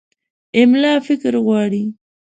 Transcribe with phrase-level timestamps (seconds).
[0.61, 1.83] املا فکر غواړي.